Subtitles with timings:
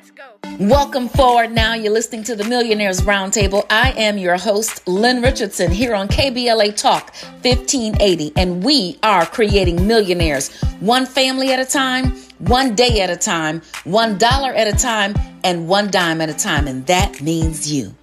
[0.00, 0.38] Let's go.
[0.58, 1.74] Welcome forward now.
[1.74, 3.66] You're listening to the Millionaires Roundtable.
[3.68, 9.86] I am your host, Lynn Richardson, here on KBLA Talk 1580, and we are creating
[9.86, 14.72] millionaires one family at a time, one day at a time, one dollar at a
[14.72, 15.14] time,
[15.44, 16.66] and one dime at a time.
[16.66, 17.94] And that means you.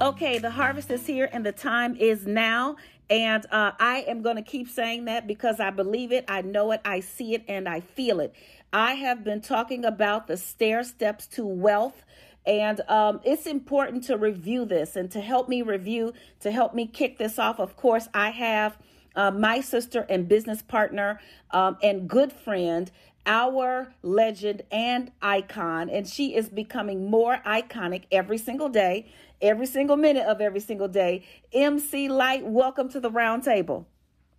[0.00, 2.74] Okay, the harvest is here and the time is now.
[3.10, 6.72] And uh, I am going to keep saying that because I believe it, I know
[6.72, 8.34] it, I see it, and I feel it.
[8.72, 12.04] I have been talking about the stair steps to wealth.
[12.46, 16.86] And um, it's important to review this and to help me review, to help me
[16.86, 17.58] kick this off.
[17.58, 18.76] Of course, I have
[19.16, 21.20] uh, my sister and business partner
[21.52, 22.90] um, and good friend,
[23.26, 25.88] our legend and icon.
[25.88, 29.06] And she is becoming more iconic every single day
[29.44, 31.22] every single minute of every single day.
[31.52, 33.84] MC Lyte, welcome to the roundtable.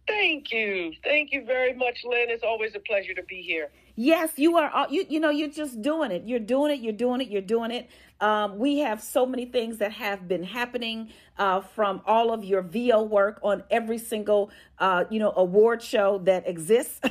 [0.08, 0.94] Thank you.
[1.04, 2.30] Thank you very much, Lynn.
[2.30, 3.70] It's always a pleasure to be here.
[3.96, 4.88] Yes, you are.
[4.90, 6.24] You you know you're just doing it.
[6.26, 6.80] You're doing it.
[6.80, 7.30] You're doing it.
[7.30, 7.90] You're doing it.
[8.20, 12.62] Um, we have so many things that have been happening uh, from all of your
[12.62, 17.00] VO work on every single uh, you know award show that exists.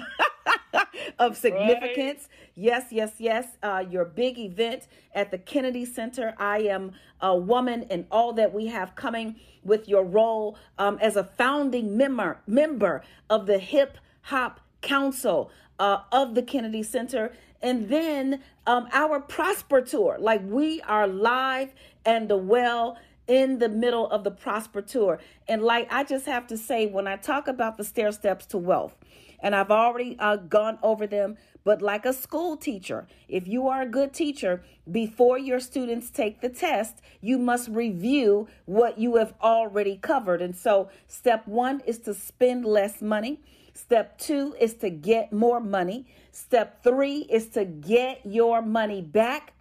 [1.19, 2.29] of significance.
[2.29, 2.44] Right.
[2.57, 3.47] Yes, yes, yes.
[3.63, 6.35] Uh, your big event at the Kennedy Center.
[6.39, 11.17] I am a woman and all that we have coming with your role um, as
[11.17, 17.33] a founding member member of the Hip Hop Council uh, of the Kennedy Center.
[17.61, 20.17] And then um, our Prosper Tour.
[20.21, 25.19] Like we are live and well in the middle of the Prosper Tour.
[25.49, 28.59] And like I just have to say, when I talk about the stair steps to
[28.59, 28.95] wealth,
[29.41, 31.37] and I've already uh, gone over them.
[31.65, 36.43] But like a school teacher, if you are a good teacher, before your students take
[36.43, 40.43] the test, you must review what you have already covered.
[40.43, 43.41] And so, step one is to spend less money.
[43.73, 46.07] Step two is to get more money.
[46.31, 49.54] Step three is to get your money back.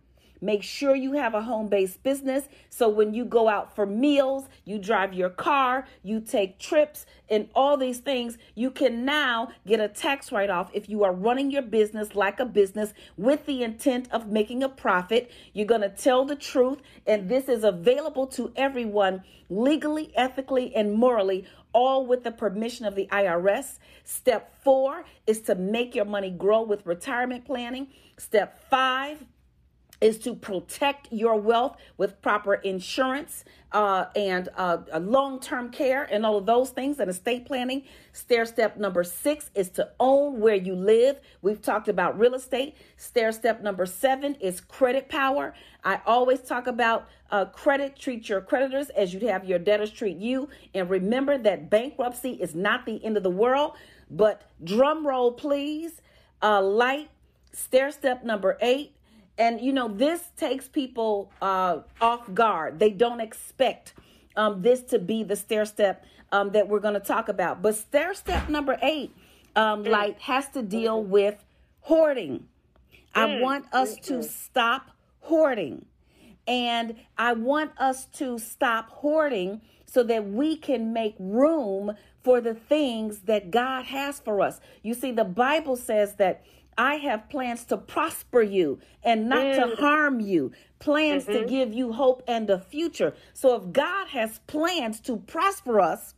[0.44, 2.50] Make sure you have a home based business.
[2.70, 7.48] So when you go out for meals, you drive your car, you take trips, and
[7.56, 11.50] all these things, you can now get a tax write off if you are running
[11.50, 15.32] your business like a business with the intent of making a profit.
[15.54, 20.94] You're going to tell the truth, and this is available to everyone legally, ethically, and
[20.94, 23.80] morally all with the permission of the IRS.
[24.04, 27.88] Step four is to make your money grow with retirement planning.
[28.18, 29.26] Step five
[30.04, 36.26] is to protect your wealth with proper insurance uh, and uh, long term care and
[36.26, 37.84] all of those things and estate planning.
[38.12, 41.22] Stair step number six is to own where you live.
[41.42, 42.76] We've talked about real estate.
[42.98, 45.54] Stair step number seven is credit power.
[45.86, 47.98] I always talk about uh, credit.
[47.98, 50.50] Treat your creditors as you'd have your debtors treat you.
[50.74, 53.76] And remember that bankruptcy is not the end of the world.
[54.12, 56.02] But drum roll, please.
[56.42, 57.10] Uh, Lyte
[57.54, 58.94] stair step number eight
[59.38, 62.80] and you know this takes people uh, off guard.
[62.80, 63.94] They don't expect
[64.36, 67.62] um, this to be the stair step um, that we're going to talk about.
[67.62, 69.16] But stair step number eight
[69.56, 69.90] um, mm.
[69.90, 71.44] like has to deal with
[71.82, 72.48] hoarding.
[73.16, 73.42] I mm.
[73.42, 75.86] want us to stop hoarding.
[76.46, 82.54] And i want us to stop hoarding so that we can make room for the
[82.54, 84.60] things that god has for us.
[84.82, 86.44] You see the bible says that
[86.78, 89.56] I have plans to prosper you and not mm.
[89.56, 91.44] to harm you, plans mm-hmm.
[91.44, 93.14] to give you hope and a future.
[93.34, 96.16] So if God has plans to prosper us,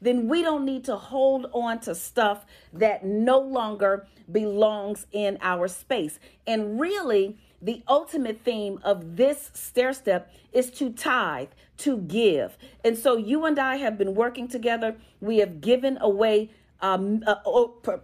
[0.00, 5.68] then we don't need to hold on to stuff that no longer belongs in our
[5.68, 6.18] space.
[6.46, 12.56] And really, the ultimate theme of this stair step is to tithe, to give.
[12.82, 14.96] And so you and I have been working together.
[15.20, 16.50] We have given away
[16.82, 17.36] um, uh,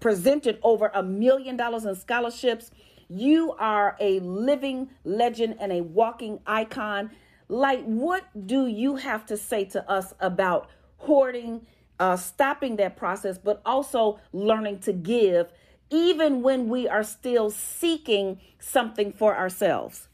[0.01, 2.71] presented over a million dollars in scholarships.
[3.09, 7.11] You are a living legend and a walking icon.
[7.49, 10.69] Like, what do you have to say to us about
[10.99, 11.67] hoarding,
[12.01, 15.53] uh, stopping that process, but also learning to give,
[15.91, 20.09] even when we are still seeking something for ourselves?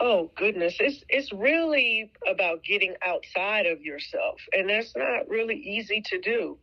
[0.00, 6.00] Oh goodness, it's it's really about getting outside of yourself, and that's not really easy
[6.02, 6.56] to do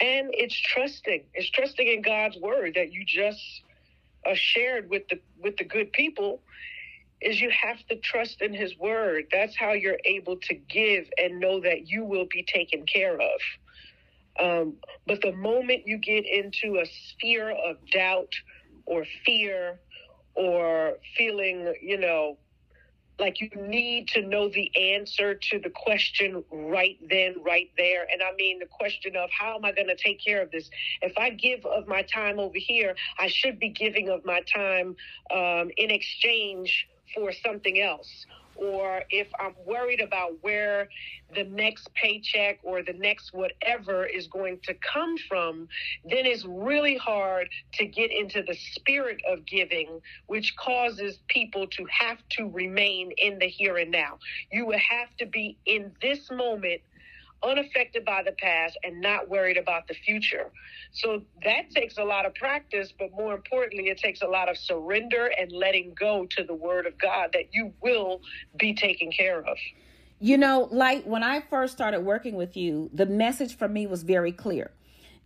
[0.00, 1.24] and it's trusting.
[1.34, 3.62] It's trusting in god's word that you just
[4.26, 6.40] uh, shared with the with the good people
[7.20, 9.24] is you have to trust in his word.
[9.32, 13.40] That's how you're able to give and know that you will be taken care of.
[14.40, 14.74] Um,
[15.06, 18.32] but the moment you get into a sphere of doubt
[18.86, 19.80] or fear
[20.34, 22.38] or feeling you know
[23.18, 28.06] like you need to know the answer to the question right then, right there.
[28.12, 30.70] And I mean the question of how am I going to take care of this?
[31.02, 34.96] If I give of my time over here, I should be giving of my time
[35.30, 38.26] um, in exchange for something else
[38.58, 40.88] or if I'm worried about where
[41.34, 45.68] the next paycheck or the next whatever is going to come from,
[46.04, 51.86] then it's really hard to get into the spirit of giving, which causes people to
[51.90, 54.18] have to remain in the here and now.
[54.52, 56.82] You will have to be in this moment
[57.42, 60.50] unaffected by the past and not worried about the future.
[60.92, 64.56] So that takes a lot of practice, but more importantly, it takes a lot of
[64.56, 68.20] surrender and letting go to the word of God that you will
[68.58, 69.56] be taken care of.
[70.20, 74.02] You know, like when I first started working with you, the message for me was
[74.02, 74.72] very clear.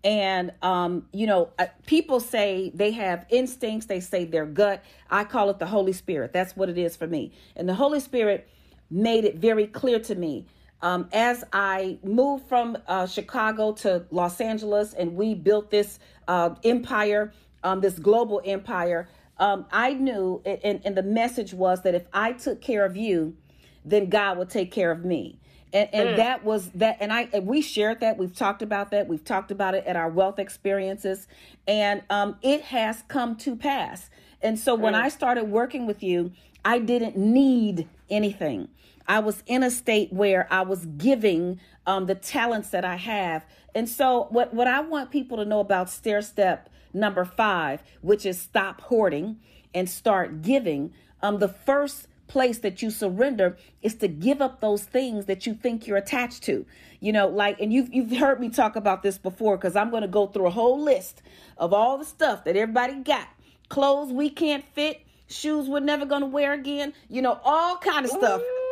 [0.04, 4.82] And, um, you know, uh, people say they have instincts, they say their gut.
[5.08, 6.32] I call it the Holy Spirit.
[6.32, 7.32] That's what it is for me.
[7.54, 8.48] And the Holy Spirit
[8.90, 10.46] made it very clear to me
[10.82, 16.54] um, as I moved from uh, Chicago to Los Angeles and we built this uh,
[16.64, 17.32] empire,
[17.62, 19.08] um, this global empire,
[19.38, 23.36] um, I knew, and, and the message was that if I took care of you,
[23.84, 25.38] then God would take care of me.
[25.72, 26.16] And, and mm.
[26.16, 28.18] that was that, and I and we shared that.
[28.18, 29.08] We've talked about that.
[29.08, 31.26] We've talked about it at our wealth experiences,
[31.66, 34.10] and um, it has come to pass.
[34.42, 35.00] And so when mm.
[35.00, 36.32] I started working with you,
[36.64, 38.68] I didn't need anything.
[39.06, 43.44] I was in a state where I was giving um, the talents that I have.
[43.74, 48.24] And so, what, what I want people to know about stair step number five, which
[48.24, 49.40] is stop hoarding
[49.74, 50.92] and start giving,
[51.22, 55.54] um, the first place that you surrender is to give up those things that you
[55.54, 56.64] think you're attached to.
[57.00, 60.02] You know, like, and you've, you've heard me talk about this before because I'm going
[60.02, 61.20] to go through a whole list
[61.58, 63.28] of all the stuff that everybody got
[63.72, 68.04] clothes we can't fit, shoes we're never going to wear again, you know, all kind
[68.04, 68.40] of stuff.
[68.40, 68.62] Ooh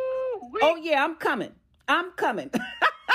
[0.61, 1.51] Oh yeah, I'm coming.
[1.87, 2.51] I'm coming.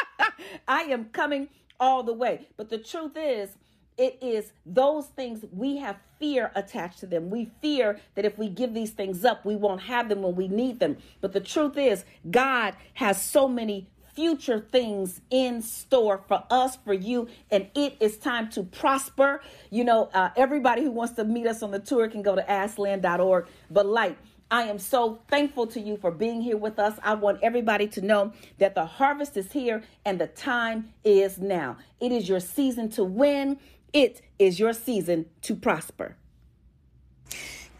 [0.68, 1.48] I am coming
[1.78, 2.48] all the way.
[2.56, 3.50] But the truth is,
[3.96, 7.30] it is those things we have fear attached to them.
[7.30, 10.48] We fear that if we give these things up, we won't have them when we
[10.48, 10.96] need them.
[11.20, 16.94] But the truth is, God has so many future things in store for us, for
[16.94, 19.42] you, and it is time to prosper.
[19.70, 22.42] You know, uh, everybody who wants to meet us on the tour can go to
[22.42, 23.46] asklynn.org.
[23.70, 24.16] But like,
[24.50, 26.98] I am so thankful to you for being here with us.
[27.02, 31.76] I want everybody to know that the harvest is here and the time is now.
[32.00, 33.58] It is your season to win,
[33.92, 36.16] it is your season to prosper.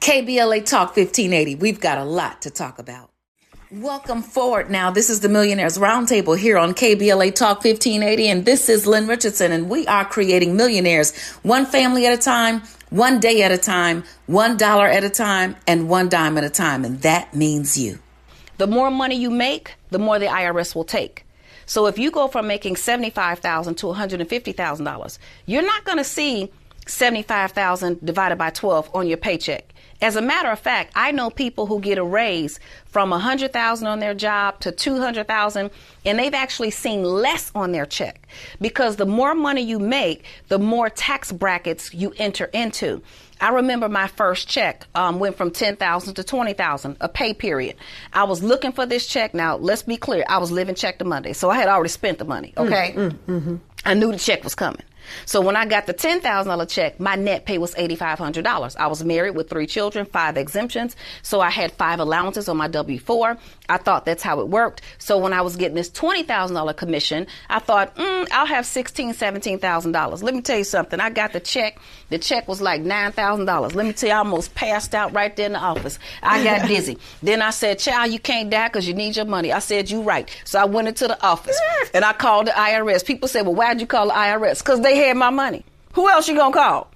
[0.00, 1.54] KBLA Talk 1580.
[1.56, 3.10] We've got a lot to talk about.
[3.72, 4.92] Welcome forward now.
[4.92, 9.50] This is the Millionaires Roundtable here on KBLA Talk 1580, and this is Lynn Richardson,
[9.50, 14.04] and we are creating millionaires one family at a time one day at a time,
[14.26, 16.84] one dollar at a time, and one dime at a time.
[16.84, 17.98] And that means you.
[18.58, 21.24] The more money you make, the more the IRS will take.
[21.66, 26.52] So if you go from making $75,000 to $150,000, you're not going to see
[26.86, 29.74] 75,000 divided by 12 on your paycheck.
[30.02, 33.98] As a matter of fact, I know people who get a raise from 100,000 on
[33.98, 35.70] their job to 200,000
[36.04, 38.28] and they've actually seen less on their check
[38.60, 43.02] because the more money you make, the more tax brackets you enter into.
[43.40, 47.76] I remember my first check um, went from 10,000 to 20,000, a pay period.
[48.12, 49.34] I was looking for this check.
[49.34, 50.24] Now, let's be clear.
[50.28, 51.34] I was living check to Monday.
[51.34, 52.54] So I had already spent the money.
[52.56, 52.94] Okay.
[52.96, 53.56] Mm, mm, mm-hmm.
[53.84, 54.82] I knew the check was coming.
[55.24, 58.76] So when I got the $10,000 check, my net pay was $8,500.
[58.76, 60.96] I was married with three children, five exemptions.
[61.22, 63.36] So I had five allowances on my W 4.
[63.68, 64.82] I thought that's how it worked.
[64.98, 69.14] So when I was getting this $20,000 commission, I thought, mm, I'll have $16,000,
[69.60, 70.22] $17,000.
[70.22, 71.00] Let me tell you something.
[71.00, 71.78] I got the check.
[72.10, 73.74] The check was like $9,000.
[73.74, 75.98] Let me tell you, I almost passed out right there in the office.
[76.22, 76.98] I got dizzy.
[77.22, 79.52] then I said, child, you can't die because you need your money.
[79.52, 80.28] I said, you right.
[80.44, 81.58] So I went into the office
[81.92, 83.04] and I called the IRS.
[83.04, 84.58] People said, well, why'd you call the IRS?
[84.58, 85.64] Because they had my money.
[85.92, 86.90] Who else you gonna call?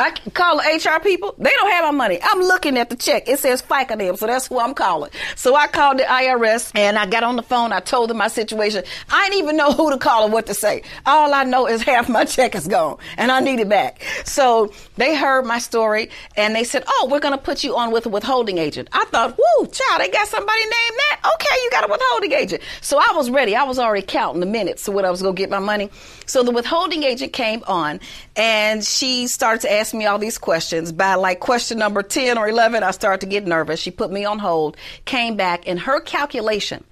[0.00, 1.34] I call the HR people.
[1.38, 2.20] They don't have my money.
[2.22, 3.28] I'm looking at the check.
[3.28, 5.10] It says FICA name, so that's who I'm calling.
[5.34, 7.72] So I called the IRS and I got on the phone.
[7.72, 8.84] I told them my situation.
[9.10, 10.82] I didn't even know who to call or what to say.
[11.04, 14.04] All I know is half my check is gone and I need it back.
[14.24, 18.06] So they heard my story and they said, "Oh, we're to put you on with
[18.06, 21.20] a withholding agent." I thought, "Woo, child, they got somebody named that.
[21.34, 23.56] Okay, you got a withholding agent." So I was ready.
[23.56, 25.90] I was already counting the minutes to when I was to get my money.
[26.28, 28.00] So the withholding agent came on
[28.36, 30.92] and she started to ask me all these questions.
[30.92, 33.80] By like question number 10 or 11, I started to get nervous.
[33.80, 36.84] She put me on hold, came back, and her calculation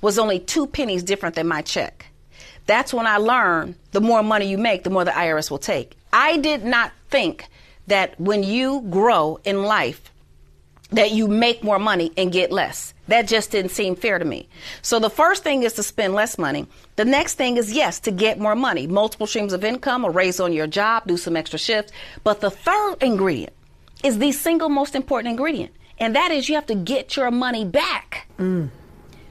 [0.00, 2.06] was only two pennies different than my check.
[2.64, 5.94] That's when I learned the more money you make, the more the IRS will take.
[6.10, 7.48] I did not think
[7.86, 10.09] that when you grow in life,
[10.92, 12.94] that you make more money and get less.
[13.08, 14.48] That just didn't seem fair to me.
[14.82, 16.66] So the first thing is to spend less money.
[16.96, 20.40] The next thing is, yes, to get more money, multiple streams of income, a raise
[20.40, 21.92] on your job, do some extra shifts.
[22.24, 23.52] But the third ingredient
[24.04, 27.64] is the single most important ingredient, and that is you have to get your money
[27.64, 28.28] back.
[28.38, 28.70] Mm.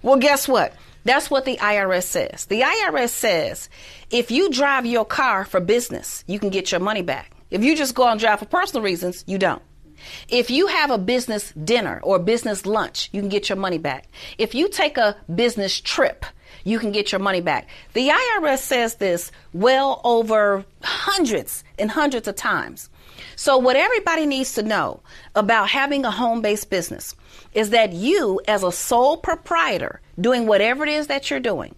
[0.01, 0.73] Well, guess what?
[1.05, 2.45] That's what the IRS says.
[2.45, 3.69] The IRS says
[4.11, 7.31] if you drive your car for business, you can get your money back.
[7.49, 9.61] If you just go and drive for personal reasons, you don't.
[10.27, 14.07] If you have a business dinner or business lunch, you can get your money back.
[14.37, 16.25] If you take a business trip,
[16.63, 17.67] you can get your money back.
[17.93, 22.89] The IRS says this well over hundreds and hundreds of times.
[23.35, 25.01] So, what everybody needs to know
[25.35, 27.15] about having a home based business
[27.53, 31.75] is that you, as a sole proprietor, doing whatever it is that you're doing,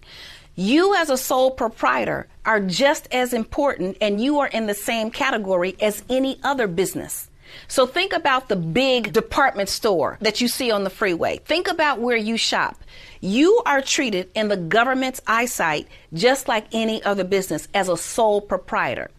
[0.54, 5.10] you, as a sole proprietor, are just as important and you are in the same
[5.10, 7.30] category as any other business.
[7.68, 11.38] So think about the big department store that you see on the freeway.
[11.38, 12.82] Think about where you shop.
[13.20, 18.40] You are treated in the government's eyesight just like any other business as a sole
[18.40, 19.10] proprietor.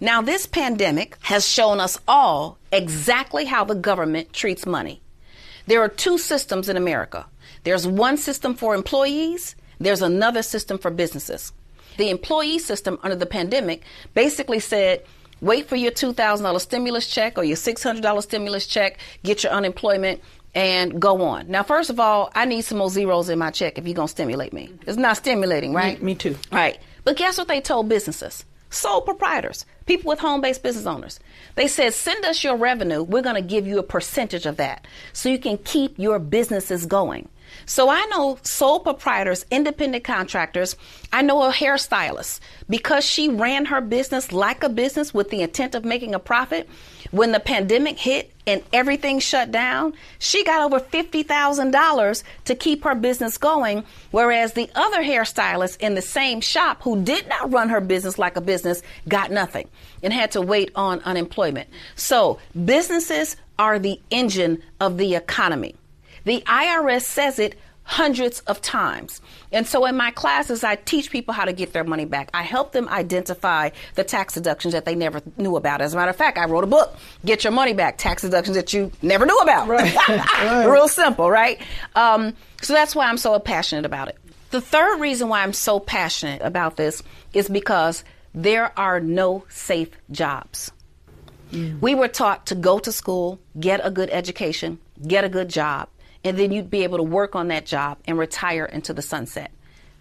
[0.00, 5.02] Now, this pandemic has shown us all exactly how the government treats money.
[5.66, 7.26] There are two systems in America
[7.64, 11.52] there's one system for employees, there's another system for businesses.
[11.98, 13.82] The employee system under the pandemic
[14.14, 15.04] basically said,
[15.40, 20.20] wait for your $2,000 stimulus check or your $600 stimulus check, get your unemployment,
[20.54, 21.48] and go on.
[21.48, 24.08] Now, first of all, I need some more zeros in my check if you're going
[24.08, 24.70] to stimulate me.
[24.86, 26.00] It's not stimulating, right?
[26.00, 26.36] Me, me too.
[26.50, 26.78] Right.
[27.04, 28.44] But guess what they told businesses?
[28.72, 31.18] Sole proprietors, people with home based business owners.
[31.56, 33.02] They said, send us your revenue.
[33.02, 36.86] We're going to give you a percentage of that so you can keep your businesses
[36.86, 37.28] going.
[37.66, 40.76] So I know sole proprietors, independent contractors.
[41.12, 45.74] I know a hairstylist because she ran her business like a business with the intent
[45.74, 46.68] of making a profit.
[47.10, 52.94] When the pandemic hit and everything shut down, she got over $50,000 to keep her
[52.94, 53.84] business going.
[54.10, 58.36] Whereas the other hairstylist in the same shop who did not run her business like
[58.36, 59.68] a business got nothing
[60.02, 61.68] and had to wait on unemployment.
[61.96, 65.74] So businesses are the engine of the economy.
[66.24, 67.58] The IRS says it
[67.90, 69.20] hundreds of times.
[69.50, 72.30] And so in my classes, I teach people how to get their money back.
[72.32, 75.80] I help them identify the tax deductions that they never knew about.
[75.80, 78.56] As a matter of fact, I wrote a book, Get Your Money Back, tax deductions
[78.56, 79.66] that you never knew about.
[79.66, 80.08] Right.
[80.08, 80.66] right.
[80.66, 81.60] Real simple, right?
[81.96, 84.18] Um, so that's why I'm so passionate about it.
[84.52, 89.90] The third reason why I'm so passionate about this is because there are no safe
[90.12, 90.70] jobs.
[91.50, 91.80] Mm.
[91.80, 95.88] We were taught to go to school, get a good education, get a good job,
[96.24, 99.50] and then you'd be able to work on that job and retire into the sunset.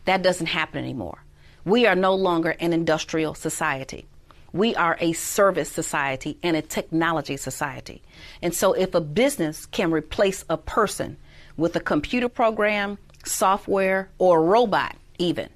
[0.06, 1.24] That doesn't happen anymore.
[1.66, 4.06] We are no longer an industrial society.
[4.52, 8.02] We are a service society and a technology society.
[8.42, 11.18] And so if a business can replace a person
[11.58, 15.50] with a computer program, software, or a robot, even,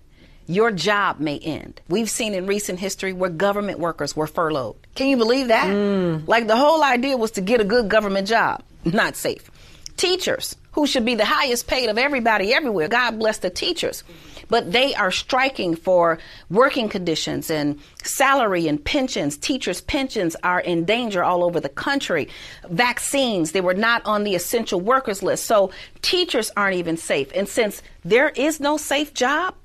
[0.45, 1.81] your job may end.
[1.87, 4.75] We've seen in recent history where government workers were furloughed.
[4.93, 5.67] Can you believe that?
[5.67, 6.27] Mm.
[6.27, 8.61] Like the whole idea was to get a good government job.
[8.85, 9.49] Not safe.
[9.97, 12.87] Teachers, who should be the highest paid of everybody everywhere.
[12.87, 14.03] God bless the teachers.
[14.49, 16.19] But they are striking for
[16.49, 19.37] working conditions and salary and pensions.
[19.37, 22.27] Teachers' pensions are in danger all over the country.
[22.69, 25.45] Vaccines, they were not on the essential workers list.
[25.45, 25.71] So
[26.01, 27.31] teachers aren't even safe.
[27.33, 29.55] And since there is no safe job,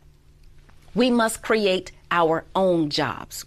[0.94, 3.44] we must create our own jobs.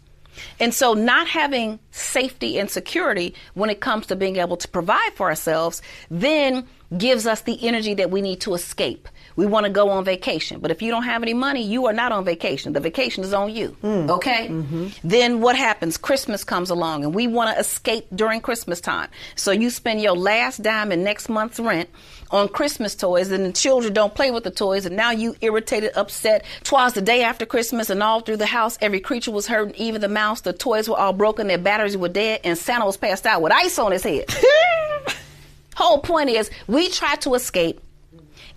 [0.60, 5.14] And so, not having safety and security when it comes to being able to provide
[5.14, 6.68] for ourselves, then
[6.98, 9.08] gives us the energy that we need to escape.
[9.42, 11.94] We want to go on vacation, but if you don't have any money, you are
[11.94, 12.74] not on vacation.
[12.74, 13.76] The vacation is on you.
[13.82, 14.08] Mm.
[14.08, 14.50] Okay?
[14.50, 14.88] Mm-hmm.
[15.04, 15.98] Then what happens?
[15.98, 19.10] Christmas comes along and we want to escape during Christmas time.
[19.36, 21.90] So you spend your last dime in next month's rent
[22.30, 25.94] on Christmas toys and the children don't play with the toys and now you irritated,
[25.96, 26.46] upset.
[26.64, 30.02] Twas the day after Christmas and all through the house every creature was hurting, even
[30.02, 30.42] the mouse.
[30.42, 33.52] The toys were all broken, their batteries were dead, and Santa was passed out with
[33.52, 34.26] ice on his head.
[35.76, 37.82] Whole point is we try to escape,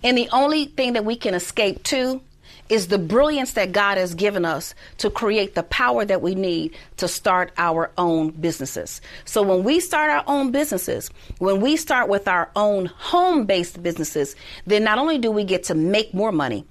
[0.03, 2.21] and the only thing that we can escape to
[2.69, 6.75] is the brilliance that God has given us to create the power that we need
[6.97, 9.01] to start our own businesses.
[9.25, 13.83] So when we start our own businesses, when we start with our own home based
[13.83, 14.35] businesses,
[14.65, 16.65] then not only do we get to make more money,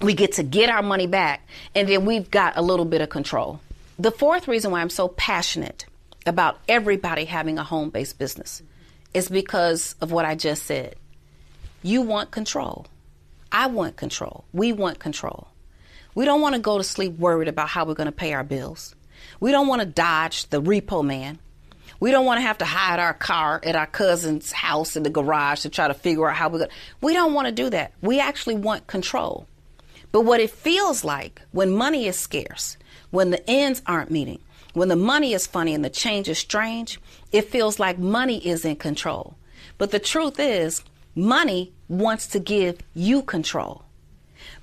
[0.00, 3.08] we get to get our money back, and then we've got a little bit of
[3.08, 3.60] control.
[3.98, 5.86] The fourth reason why I'm so passionate
[6.24, 8.62] about everybody having a home based business
[9.12, 10.94] is because of what I just said.
[11.82, 12.86] You want control.
[13.52, 14.44] I want control.
[14.52, 15.48] We want control.
[16.14, 18.44] We don't want to go to sleep worried about how we're going to pay our
[18.44, 18.94] bills.
[19.40, 21.38] We don't want to dodge the repo man.
[22.00, 25.10] We don't want to have to hide our car at our cousin's house in the
[25.10, 26.66] garage to try to figure out how we go.
[27.00, 27.92] We don't want to do that.
[28.00, 29.46] We actually want control.
[30.12, 32.76] But what it feels like when money is scarce,
[33.10, 34.40] when the ends aren't meeting,
[34.74, 37.00] when the money is funny and the change is strange,
[37.32, 39.36] it feels like money is in control.
[39.76, 40.82] But the truth is,
[41.18, 43.82] money wants to give you control.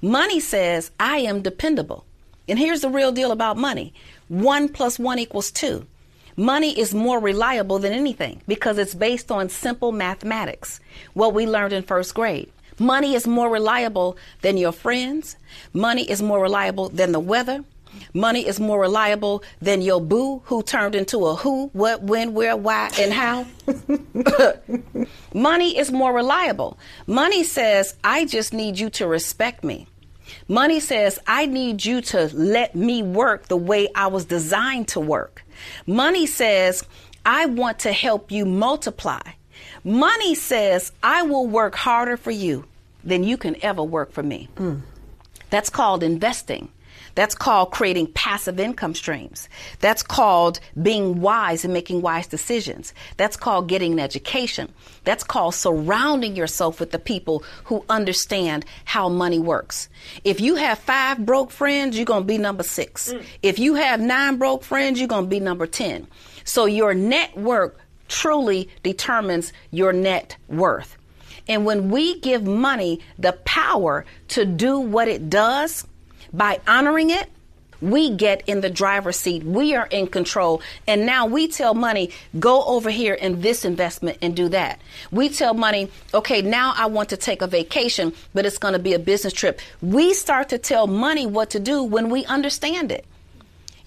[0.01, 2.05] Money says, I am dependable.
[2.47, 3.93] And here's the real deal about money
[4.29, 5.85] one plus one equals two.
[6.37, 10.79] Money is more reliable than anything because it's based on simple mathematics,
[11.13, 12.51] what we learned in first grade.
[12.79, 15.37] Money is more reliable than your friends.
[15.73, 17.63] Money is more reliable than the weather.
[18.13, 22.55] Money is more reliable than your boo who turned into a who, what, when, where,
[22.55, 23.45] why, and how.
[25.33, 26.77] Money is more reliable.
[27.07, 29.87] Money says, I just need you to respect me.
[30.47, 34.99] Money says, I need you to let me work the way I was designed to
[34.99, 35.43] work.
[35.87, 36.83] Money says,
[37.25, 39.21] I want to help you multiply.
[39.83, 42.65] Money says, I will work harder for you
[43.03, 44.49] than you can ever work for me.
[44.55, 44.81] Mm.
[45.49, 46.69] That's called investing.
[47.15, 49.49] That's called creating passive income streams.
[49.79, 52.93] That's called being wise and making wise decisions.
[53.17, 54.71] That's called getting an education.
[55.05, 59.89] That's called surrounding yourself with the people who understand how money works.
[60.23, 63.13] If you have five broke friends, you're going to be number six.
[63.13, 63.23] Mm.
[63.41, 66.07] If you have nine broke friends, you're going to be number 10.
[66.43, 70.97] So your network truly determines your net worth.
[71.47, 75.85] And when we give money the power to do what it does,
[76.35, 77.29] by honoring it,
[77.81, 79.43] we get in the driver's seat.
[79.43, 80.61] We are in control.
[80.87, 84.79] And now we tell money, go over here in this investment and do that.
[85.11, 88.79] We tell money, okay, now I want to take a vacation, but it's going to
[88.79, 89.59] be a business trip.
[89.81, 93.05] We start to tell money what to do when we understand it.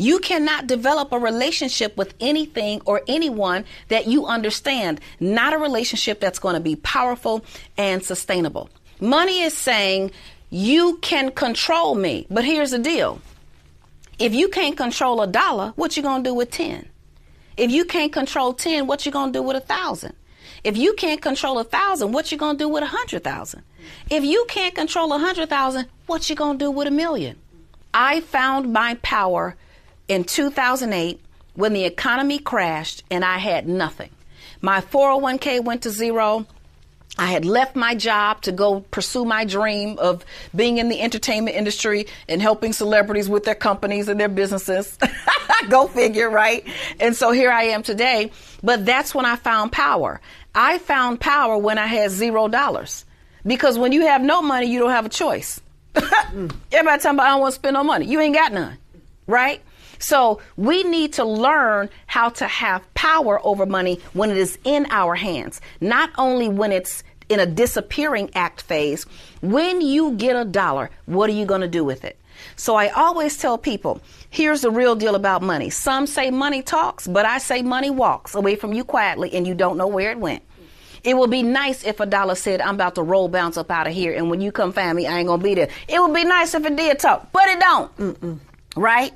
[0.00, 6.20] You cannot develop a relationship with anything or anyone that you understand, not a relationship
[6.20, 7.44] that's going to be powerful
[7.76, 8.70] and sustainable.
[9.00, 10.12] Money is saying,
[10.50, 12.26] you can control me.
[12.30, 13.20] But here's the deal.
[14.18, 16.88] If you can't control a dollar, what you going to do with 10?
[17.56, 20.14] If you can't control 10, what you going to do with a thousand?
[20.64, 23.62] If you can't control a thousand, what you going to do with a hundred thousand?
[24.10, 27.36] If you can't control a hundred thousand, what you going to do with a million?
[27.94, 29.56] I found my power
[30.08, 31.20] in 2008
[31.54, 34.10] when the economy crashed and I had nothing.
[34.60, 36.46] My 401k went to zero.
[37.18, 41.56] I had left my job to go pursue my dream of being in the entertainment
[41.56, 44.96] industry and helping celebrities with their companies and their businesses.
[45.68, 46.64] go figure, right?
[47.00, 48.30] And so here I am today.
[48.62, 50.20] But that's when I found power.
[50.54, 53.04] I found power when I had zero dollars.
[53.44, 55.60] Because when you have no money, you don't have a choice.
[55.94, 58.06] Everybody talking about I don't want to spend no money.
[58.06, 58.76] You ain't got none,
[59.26, 59.62] right?
[59.98, 64.86] So we need to learn how to have power over money when it is in
[64.90, 69.04] our hands, not only when it's in a disappearing act phase.
[69.40, 72.18] When you get a dollar, what are you going to do with it?
[72.56, 75.70] So I always tell people, here's the real deal about money.
[75.70, 79.54] Some say money talks, but I say money walks away from you quietly and you
[79.54, 80.42] don't know where it went.
[81.04, 83.86] It would be nice if a dollar said, I'm about to roll bounce up out
[83.86, 85.68] of here, and when you come find me, I ain't gonna be there.
[85.86, 87.96] It would be nice if it did talk, but it don't.
[87.96, 88.38] Mm-mm.
[88.76, 89.12] Right?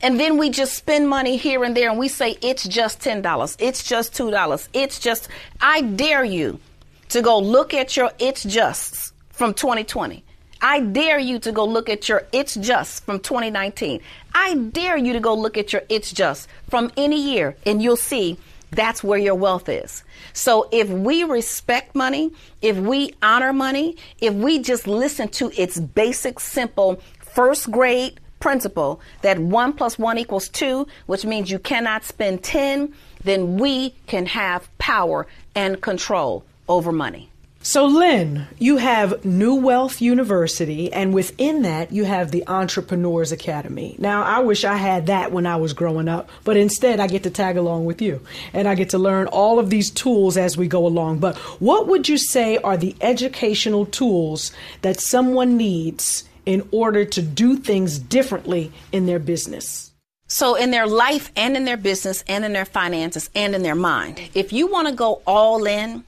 [0.00, 3.56] And then we just spend money here and there and we say, it's just $10.
[3.58, 4.68] It's just $2.
[4.72, 5.28] It's just,
[5.60, 6.60] I dare you
[7.08, 10.24] to go look at your It's Justs from 2020.
[10.60, 14.00] I dare you to go look at your It's Just from 2019.
[14.34, 17.96] I dare you to go look at your It's Just from any year, and you'll
[17.96, 18.38] see
[18.70, 20.02] that's where your wealth is.
[20.32, 25.78] So if we respect money, if we honor money, if we just listen to its
[25.78, 32.04] basic, simple first grade principle that one plus one equals two, which means you cannot
[32.04, 37.30] spend 10, then we can have power and control over money.
[37.66, 43.96] So, Lynn, you have New Wealth University, and within that, you have the Entrepreneurs Academy.
[43.98, 47.22] Now, I wish I had that when I was growing up, but instead, I get
[47.22, 48.20] to tag along with you
[48.52, 51.20] and I get to learn all of these tools as we go along.
[51.20, 57.22] But what would you say are the educational tools that someone needs in order to
[57.22, 59.90] do things differently in their business?
[60.26, 63.74] So, in their life and in their business and in their finances and in their
[63.74, 66.04] mind, if you want to go all in,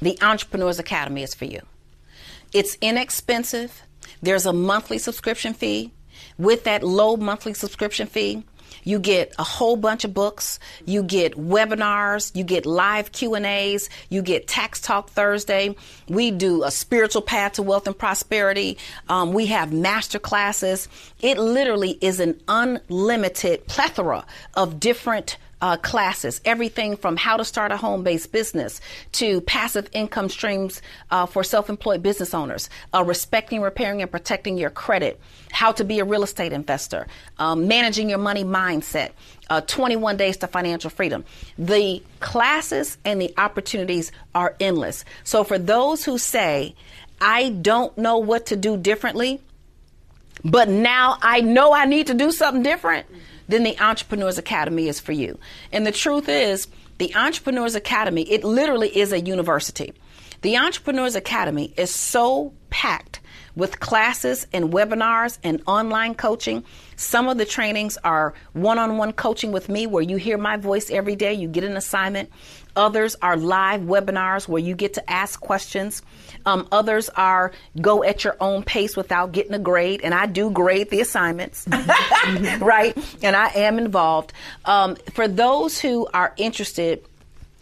[0.00, 1.60] the Entrepreneurs Academy is for you.
[2.52, 3.82] It's inexpensive.
[4.22, 5.92] There's a monthly subscription fee.
[6.38, 8.44] With that low monthly subscription fee,
[8.86, 14.22] you get a whole bunch of books, you get webinars, you get live Q&As, you
[14.22, 15.74] get Tax Talk Thursday.
[16.08, 18.78] We do a spiritual path to wealth and prosperity.
[19.08, 20.88] Um, we have master classes.
[21.20, 27.72] It literally is an unlimited plethora of different uh, classes, everything from how to start
[27.72, 28.80] a home based business
[29.12, 34.58] to passive income streams uh, for self employed business owners, uh, respecting, repairing, and protecting
[34.58, 35.20] your credit,
[35.52, 37.06] how to be a real estate investor,
[37.38, 39.10] um, managing your money mindset,
[39.48, 41.24] uh, 21 days to financial freedom.
[41.56, 45.04] The classes and the opportunities are endless.
[45.24, 46.74] So for those who say,
[47.20, 49.40] I don't know what to do differently,
[50.44, 53.06] but now I know I need to do something different,
[53.48, 55.38] then the Entrepreneurs Academy is for you.
[55.72, 59.92] And the truth is, the Entrepreneurs Academy, it literally is a university.
[60.42, 63.20] The Entrepreneurs Academy is so packed
[63.54, 66.64] with classes and webinars and online coaching.
[66.96, 70.56] Some of the trainings are one on one coaching with me where you hear my
[70.56, 72.30] voice every day, you get an assignment.
[72.74, 76.02] Others are live webinars where you get to ask questions.
[76.44, 80.50] Um, others are go at your own pace without getting a grade, and I do
[80.50, 81.66] grade the assignments,
[82.60, 82.96] right?
[83.22, 84.32] And I am involved.
[84.64, 87.02] Um, for those who are interested,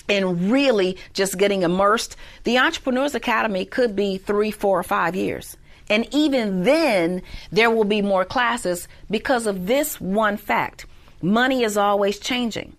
[0.06, 5.56] in really just getting immersed, the Entrepreneurs Academy could be three, four, or five years.
[5.90, 10.86] And even then, there will be more classes because of this one fact.
[11.20, 12.74] Money is always changing.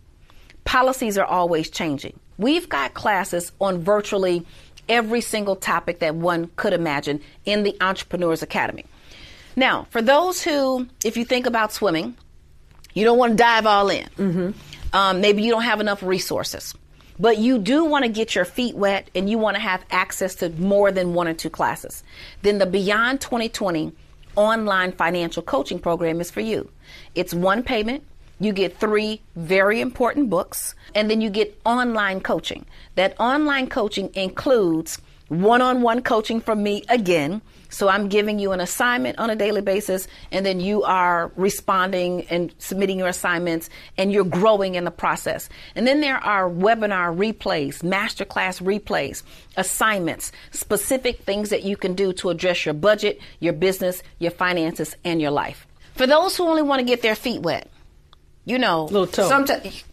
[0.63, 2.20] Policies are always changing.
[2.38, 4.46] We've got classes on virtually
[4.89, 8.86] every single topic that one could imagine in the Entrepreneurs Academy.
[9.56, 12.15] Now, for those who, if you think about swimming,
[12.94, 14.08] you don't want to dive all in.
[14.18, 14.52] Mm-hmm.
[14.94, 16.76] Um, maybe you don't have enough resources,
[17.19, 20.36] but you do want to get your feet wet and you want to have access
[20.36, 22.04] to more than one or two classes.
[22.41, 23.93] Then the Beyond 2020
[24.36, 26.69] online financial coaching program is for you.
[27.15, 28.04] It's one payment.
[28.39, 32.65] You get three very important books, and then you get online coaching.
[32.95, 34.99] That online coaching includes
[35.30, 37.41] one on one coaching from me again.
[37.69, 42.25] So I'm giving you an assignment on a daily basis, and then you are responding
[42.30, 45.49] and submitting your assignments, and you're growing in the process.
[45.75, 49.23] And then there are webinar replays, masterclass replays,
[49.58, 54.95] assignments, specific things that you can do to address your budget, your business, your finances,
[55.04, 55.67] and your life.
[55.95, 57.69] For those who only want to get their feet wet,
[58.45, 58.88] you know,
[59.28, 59.84] sometimes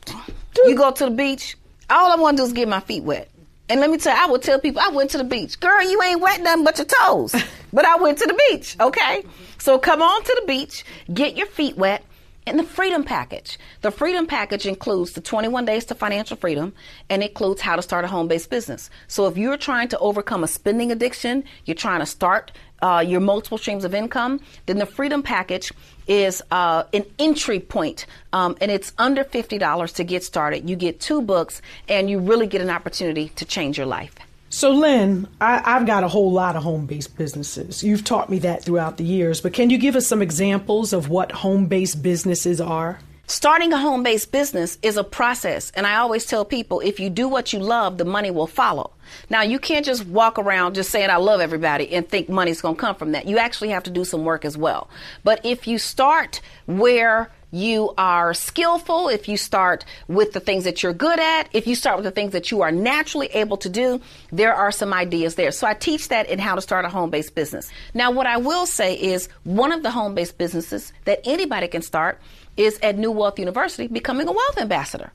[0.66, 1.56] you go to the beach.
[1.88, 3.28] All I want to do is get my feet wet.
[3.72, 5.58] And let me tell you, I would tell people I went to the beach.
[5.58, 7.34] Girl, you ain't wet nothing but your toes.
[7.72, 9.24] but I went to the beach, okay?
[9.56, 12.04] So come on to the beach, get your feet wet,
[12.46, 13.58] and the freedom package.
[13.82, 16.72] The freedom package includes the 21 days to financial freedom
[17.08, 18.90] and includes how to start a home based business.
[19.08, 22.52] So if you're trying to overcome a spending addiction, you're trying to start
[22.82, 25.72] uh, your multiple streams of income, then the freedom package
[26.08, 30.68] is uh, an entry point, um, and it's under $50 to get started.
[30.68, 34.14] You get two books, and you really get an opportunity to change your life.
[34.54, 37.82] So, Lynn, I, have got a whole lot of home based businesses.
[37.82, 41.08] You've taught me that throughout the years, but can you give us some examples of
[41.08, 42.98] what home based businesses are?
[43.26, 47.08] Starting a home based business is a process, and I always tell people if you
[47.08, 48.90] do what you love, the money will follow.
[49.30, 52.74] Now, you can't just walk around just saying, I love everybody and think money's going
[52.74, 53.24] to come from that.
[53.24, 54.90] You actually have to do some work as well.
[55.24, 60.82] But if you start where you are skillful, if you start with the things that
[60.82, 63.68] you're good at, if you start with the things that you are naturally able to
[63.68, 64.00] do,
[64.32, 65.52] there are some ideas there.
[65.52, 67.70] So I teach that in how to start a home based business.
[67.92, 71.82] Now, what I will say is one of the home based businesses that anybody can
[71.82, 72.18] start
[72.56, 75.12] is at New Wealth University becoming a wealth ambassador.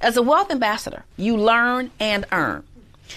[0.00, 2.64] As a wealth ambassador, you learn and earn.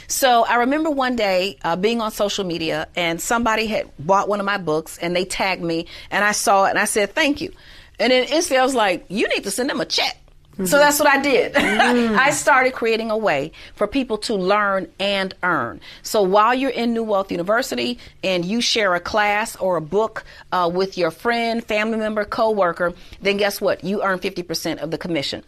[0.08, 4.40] So I remember one day uh, being on social media and somebody had bought one
[4.40, 7.42] of my books and they tagged me and I saw it and I said, thank
[7.42, 7.52] you.
[8.00, 10.18] And then instantly I was like, you need to send them a check.
[10.60, 10.66] Mm-hmm.
[10.66, 11.54] So that's what I did.
[11.54, 12.18] Mm.
[12.20, 15.80] I started creating a way for people to learn and earn.
[16.04, 20.26] So while you're in New Wealth University and you share a class or a book
[20.52, 23.86] uh, with your friend, family member, coworker, then guess what?
[23.86, 25.44] You earn 50% of the commission.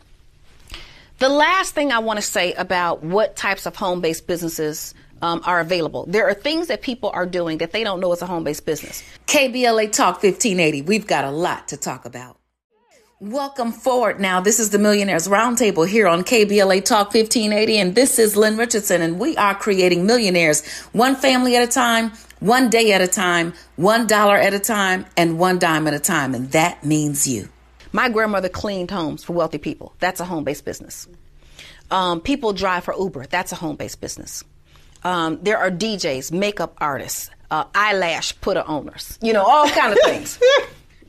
[1.19, 5.41] The last thing I want to say about what types of home based businesses um,
[5.45, 6.05] are available.
[6.07, 8.65] There are things that people are doing that they don't know is a home based
[8.65, 9.03] business.
[9.27, 12.37] KBLA Talk 1580, we've got a lot to talk about.
[13.21, 14.41] Welcome forward now.
[14.41, 19.03] This is the Millionaires Roundtable here on KBLA Talk 1580, and this is Lynn Richardson,
[19.03, 23.53] and we are creating millionaires one family at a time, one day at a time,
[23.75, 27.47] one dollar at a time, and one dime at a time, and that means you.
[27.91, 29.93] My grandmother cleaned homes for wealthy people.
[29.99, 31.07] That's a home based business.
[31.91, 33.27] Um, people drive for Uber.
[33.27, 34.43] That's a home based business.
[35.03, 39.99] Um, there are DJs, makeup artists, uh, eyelash putter owners, you know, all kind of
[40.05, 40.39] things.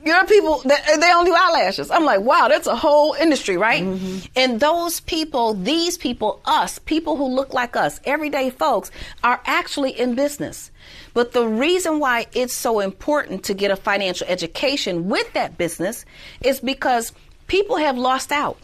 [0.05, 1.91] You know, people that they don't do eyelashes.
[1.91, 3.85] I'm like, wow, that's a whole industry, right?
[3.85, 4.27] Mm-hmm.
[4.35, 8.91] And those people, these people, us, people who look like us, everyday folks,
[9.23, 10.73] are actually in business.
[11.15, 16.05] But the reason why it's so important to get a financial education with that business
[16.43, 17.13] is because
[17.47, 18.59] people have lost out.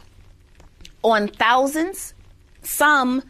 [1.03, 2.15] on thousands,
[2.63, 3.23] some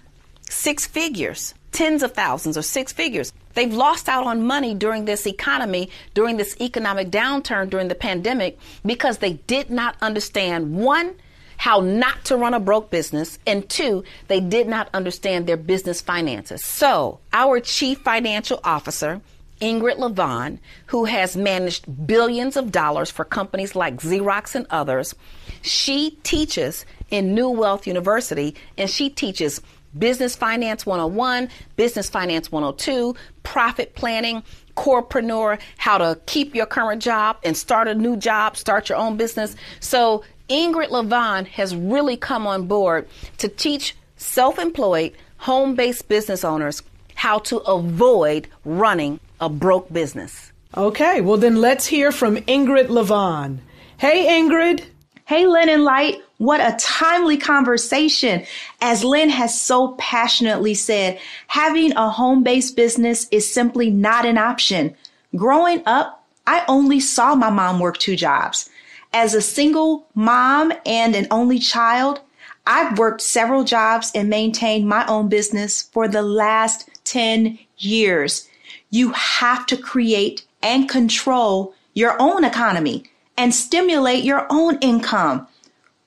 [0.48, 3.32] six figures, tens of thousands or six figures.
[3.58, 8.56] They've lost out on money during this economy, during this economic downturn, during the pandemic,
[8.86, 11.16] because they did not understand one,
[11.56, 16.00] how not to run a broke business, and two, they did not understand their business
[16.00, 16.64] finances.
[16.64, 19.20] So, our chief financial officer,
[19.60, 25.16] Ingrid Levon, who has managed billions of dollars for companies like Xerox and others,
[25.62, 29.60] she teaches in New Wealth University and she teaches
[29.96, 34.42] Business Finance 101, Business Finance 102, Profit Planning,
[34.76, 39.16] Corepreneur, how to keep your current job and start a new job, start your own
[39.16, 39.56] business.
[39.80, 46.44] So Ingrid Levon has really come on board to teach self employed, home based business
[46.44, 46.82] owners
[47.14, 50.52] how to avoid running a broke business.
[50.76, 53.58] Okay, well, then let's hear from Ingrid Levon.
[53.96, 54.84] Hey, Ingrid.
[55.28, 56.22] Hey, Lynn and Lyte.
[56.38, 58.46] What a timely conversation.
[58.80, 64.38] As Lynn has so passionately said, having a home based business is simply not an
[64.38, 64.96] option.
[65.36, 68.70] Growing up, I only saw my mom work two jobs.
[69.12, 72.20] As a single mom and an only child,
[72.66, 78.48] I've worked several jobs and maintained my own business for the last 10 years.
[78.88, 83.04] You have to create and control your own economy
[83.38, 85.46] and stimulate your own income.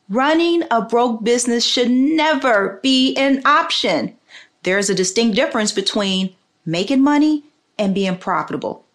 [0.09, 4.15] Running a broke business should never be an option.
[4.63, 7.45] There's a distinct difference between making money
[7.79, 8.85] and being profitable.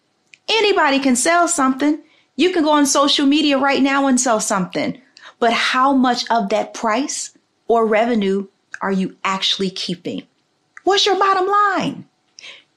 [0.47, 1.99] Anybody can sell something.
[2.35, 5.01] You can go on social media right now and sell something.
[5.39, 7.35] But how much of that price
[7.67, 8.47] or revenue
[8.79, 10.23] are you actually keeping?
[10.83, 12.05] What's your bottom line?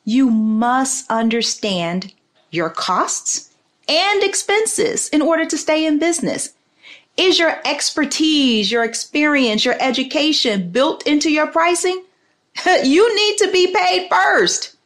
[0.04, 2.12] You must understand
[2.50, 3.49] your costs
[3.90, 6.54] and expenses in order to stay in business.
[7.16, 12.04] Is your expertise, your experience, your education built into your pricing?
[12.84, 14.76] you need to be paid first.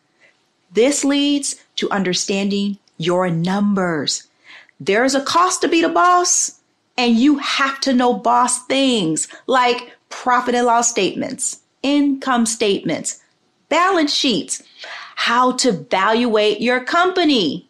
[0.72, 4.26] This leads to understanding your numbers.
[4.80, 6.60] There's a cost to be the boss,
[6.96, 13.20] and you have to know boss things like profit and loss statements, income statements,
[13.68, 14.62] balance sheets,
[15.16, 17.68] how to evaluate your company.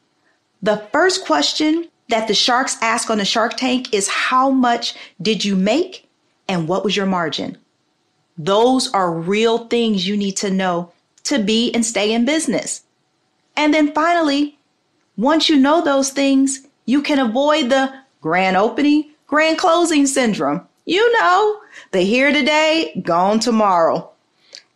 [0.64, 5.44] The first question that the sharks ask on the Shark Tank is how much did
[5.44, 6.08] you make
[6.48, 7.58] and what was your margin?
[8.38, 10.90] Those are real things you need to know
[11.24, 12.82] to be and stay in business.
[13.58, 14.56] And then finally,
[15.18, 20.66] once you know those things, you can avoid the grand opening, grand closing syndrome.
[20.86, 24.10] You know, the here today, gone tomorrow.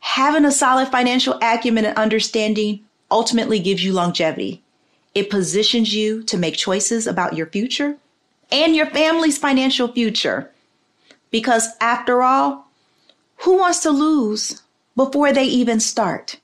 [0.01, 4.63] Having a solid financial acumen and understanding ultimately gives you longevity.
[5.19, 7.97] It positions you to make choices about your future
[8.53, 10.51] and your family's financial future.
[11.31, 12.69] Because after all,
[13.39, 14.63] who wants to lose
[14.97, 16.39] before they even start?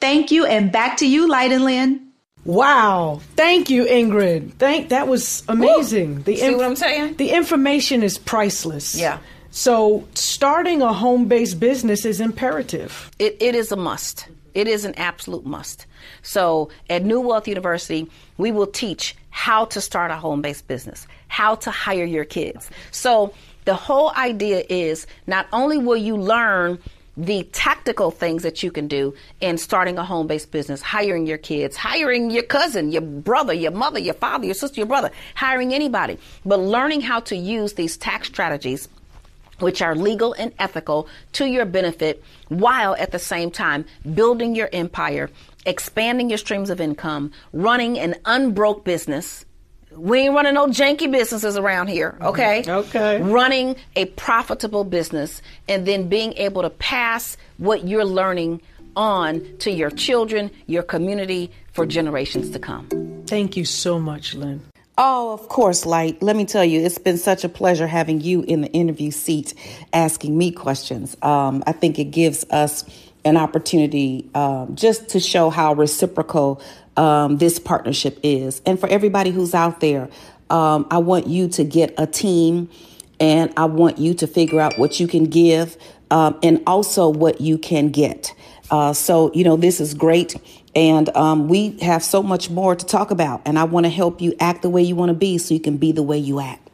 [0.00, 2.08] Thank you, and back to you, Lyte and Lynn.
[2.44, 3.20] Wow!
[3.36, 4.54] Thank you, Ingrid.
[4.54, 6.16] Thank that was amazing.
[6.16, 6.22] Woo.
[6.22, 7.14] The See inf- what I'm saying?
[7.16, 8.98] The information is priceless.
[8.98, 9.18] Yeah.
[9.50, 13.10] So starting a home-based business is imperative.
[13.18, 14.28] It, it is a must.
[14.52, 15.86] It is an absolute must.
[16.22, 21.06] So at New Wealth University, we will teach how to start a home based business,
[21.28, 22.70] how to hire your kids.
[22.90, 26.78] So the whole idea is not only will you learn
[27.16, 31.38] the tactical things that you can do in starting a home based business, hiring your
[31.38, 35.72] kids, hiring your cousin, your brother, your mother, your father, your sister, your brother, hiring
[35.72, 38.88] anybody, but learning how to use these tax strategies
[39.60, 44.68] which are legal and ethical to your benefit while at the same time building your
[44.72, 45.30] empire,
[45.66, 49.44] expanding your streams of income, running an unbroke business.
[49.96, 52.64] We ain't running no janky businesses around here, okay?
[52.66, 53.22] Okay.
[53.22, 58.60] Running a profitable business and then being able to pass what you're learning
[58.96, 62.88] on to your children, your community for generations to come.
[63.26, 64.62] Thank you so much, Lynn.
[64.96, 66.22] Oh, of course, Lyte.
[66.22, 69.54] Let me tell you, it's been such a pleasure having you in the interview seat
[69.92, 71.16] asking me questions.
[71.22, 72.84] Um, I think it gives us
[73.24, 76.60] an opportunity um, just to show how reciprocal
[76.96, 78.62] um, this partnership is.
[78.66, 80.08] And for everybody who's out there,
[80.50, 82.68] um, I want you to get a team
[83.20, 85.76] and I want you to figure out what you can give
[86.10, 88.34] um, and also what you can get.
[88.70, 90.36] Uh, so, you know, this is great.
[90.74, 93.42] And um, we have so much more to talk about.
[93.46, 95.60] And I want to help you act the way you want to be so you
[95.60, 96.73] can be the way you act.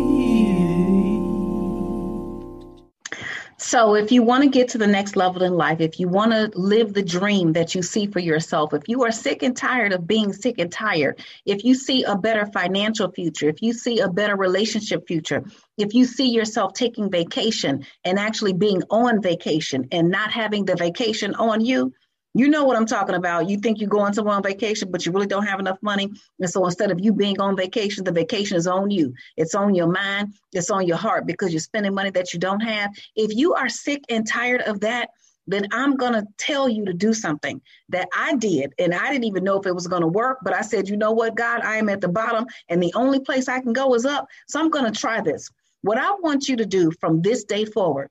[3.71, 6.33] So, if you want to get to the next level in life, if you want
[6.33, 9.93] to live the dream that you see for yourself, if you are sick and tired
[9.93, 13.99] of being sick and tired, if you see a better financial future, if you see
[13.99, 15.45] a better relationship future,
[15.77, 20.75] if you see yourself taking vacation and actually being on vacation and not having the
[20.75, 21.93] vacation on you,
[22.33, 23.49] you know what I'm talking about.
[23.49, 26.09] You think you're going somewhere on vacation, but you really don't have enough money.
[26.39, 29.13] And so instead of you being on vacation, the vacation is on you.
[29.37, 32.61] It's on your mind, it's on your heart because you're spending money that you don't
[32.61, 32.91] have.
[33.15, 35.09] If you are sick and tired of that,
[35.47, 38.73] then I'm going to tell you to do something that I did.
[38.79, 40.95] And I didn't even know if it was going to work, but I said, you
[40.97, 43.93] know what, God, I am at the bottom and the only place I can go
[43.95, 44.27] is up.
[44.47, 45.49] So I'm going to try this.
[45.81, 48.09] What I want you to do from this day forward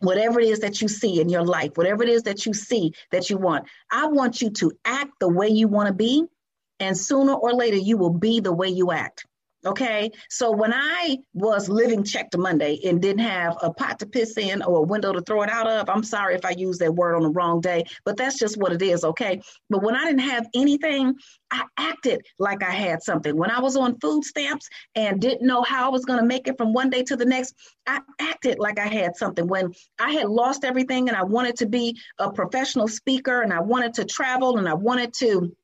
[0.00, 2.92] whatever it is that you see in your life, whatever it is that you see
[3.10, 6.24] that you want, I want you to act the way you want to be.
[6.80, 9.26] And sooner or later, you will be the way you act.
[9.68, 10.10] Okay.
[10.30, 14.38] So when I was living check to Monday and didn't have a pot to piss
[14.38, 16.94] in or a window to throw it out of, I'm sorry if I use that
[16.94, 19.04] word on the wrong day, but that's just what it is.
[19.04, 19.42] Okay.
[19.68, 21.14] But when I didn't have anything,
[21.50, 23.36] I acted like I had something.
[23.36, 26.48] When I was on food stamps and didn't know how I was going to make
[26.48, 27.54] it from one day to the next,
[27.86, 29.46] I acted like I had something.
[29.46, 33.60] When I had lost everything and I wanted to be a professional speaker and I
[33.60, 35.54] wanted to travel and I wanted to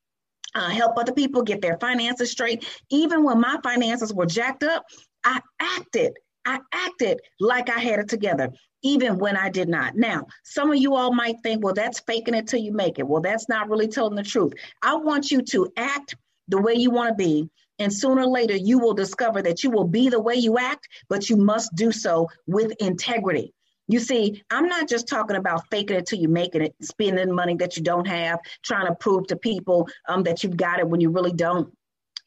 [0.55, 2.67] uh, help other people get their finances straight.
[2.91, 4.85] Even when my finances were jacked up,
[5.25, 6.15] I acted.
[6.45, 8.51] I acted like I had it together,
[8.83, 9.97] even when I did not.
[9.97, 13.07] Now, some of you all might think, well, that's faking it till you make it.
[13.07, 14.53] Well, that's not really telling the truth.
[14.83, 16.17] I want you to act
[16.49, 17.51] the way you want to be.
[17.79, 20.87] And sooner or later, you will discover that you will be the way you act,
[21.09, 23.53] but you must do so with integrity.
[23.87, 27.55] You see, I'm not just talking about faking it till you making it, spending money
[27.57, 31.01] that you don't have, trying to prove to people um, that you've got it when
[31.01, 31.73] you really don't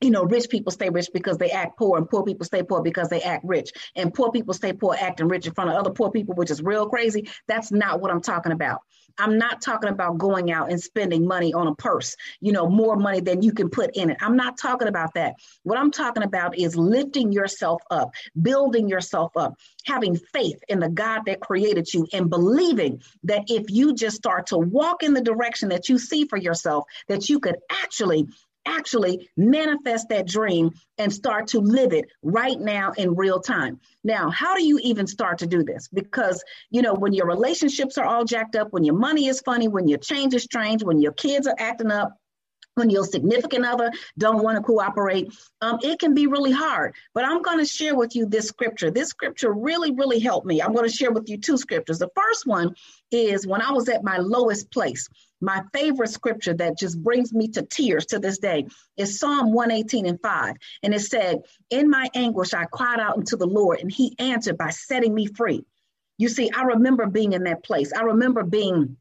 [0.01, 2.81] you know, rich people stay rich because they act poor, and poor people stay poor
[2.81, 3.71] because they act rich.
[3.95, 6.61] And poor people stay poor acting rich in front of other poor people, which is
[6.61, 7.29] real crazy.
[7.47, 8.81] That's not what I'm talking about.
[9.19, 12.95] I'm not talking about going out and spending money on a purse, you know, more
[12.95, 14.17] money than you can put in it.
[14.21, 15.35] I'm not talking about that.
[15.63, 19.55] What I'm talking about is lifting yourself up, building yourself up,
[19.85, 24.47] having faith in the God that created you, and believing that if you just start
[24.47, 28.27] to walk in the direction that you see for yourself, that you could actually
[28.67, 33.79] actually manifest that dream and start to live it right now in real time.
[34.03, 35.87] Now, how do you even start to do this?
[35.87, 39.67] Because, you know, when your relationships are all jacked up, when your money is funny,
[39.67, 42.11] when your change is strange, when your kids are acting up,
[42.77, 46.93] when your significant other don't want to cooperate um, it can be really hard.
[47.13, 48.91] But i'm going to share with you this scripture.
[48.91, 50.61] This scripture really really helped me.
[50.61, 51.97] I'm going to share with you two scriptures.
[51.97, 52.75] The first one
[53.11, 55.07] is when i was at my lowest place
[55.41, 60.05] my favorite scripture that just brings me to tears to this day is Psalm 118
[60.05, 60.55] and 5.
[60.83, 64.57] And it said, In my anguish, I cried out unto the Lord, and he answered
[64.57, 65.63] by setting me free.
[66.17, 67.93] You see, I remember being in that place.
[67.93, 68.97] I remember being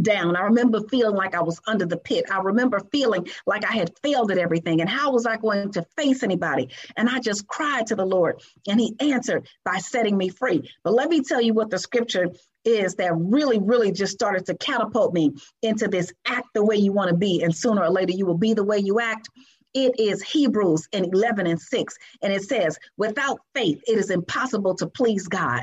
[0.00, 0.36] down.
[0.36, 2.26] I remember feeling like I was under the pit.
[2.30, 4.80] I remember feeling like I had failed at everything.
[4.80, 6.68] And how was I going to face anybody?
[6.96, 10.70] And I just cried to the Lord, and He answered by setting me free.
[10.84, 12.28] But let me tell you what the scripture
[12.64, 16.92] is that really, really just started to catapult me into this act the way you
[16.92, 17.42] want to be.
[17.42, 19.28] And sooner or later, you will be the way you act.
[19.72, 21.96] It is Hebrews in 11 and 6.
[22.22, 25.62] And it says, without faith, it is impossible to please God.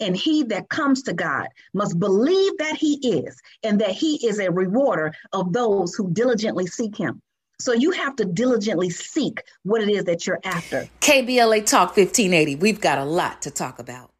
[0.00, 4.40] And he that comes to God must believe that he is, and that he is
[4.40, 7.22] a rewarder of those who diligently seek him.
[7.60, 10.88] So you have to diligently seek what it is that you're after.
[11.00, 12.56] KBLA Talk 1580.
[12.56, 14.10] We've got a lot to talk about.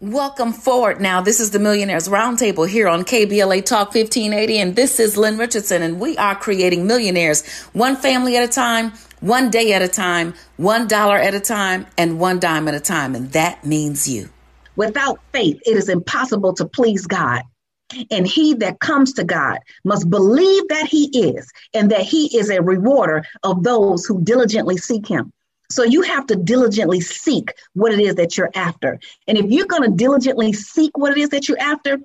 [0.00, 1.22] Welcome forward now.
[1.22, 5.80] This is the Millionaires Roundtable here on KBLA Talk 1580, and this is Lynn Richardson,
[5.80, 10.34] and we are creating millionaires one family at a time, one day at a time,
[10.58, 14.28] one dollar at a time, and one dime at a time, and that means you.
[14.76, 17.40] Without faith, it is impossible to please God.
[18.10, 22.50] And he that comes to God must believe that he is, and that he is
[22.50, 25.32] a rewarder of those who diligently seek him.
[25.70, 28.98] So you have to diligently seek what it is that you're after.
[29.26, 31.98] And if you're going to diligently seek what it is that you're after,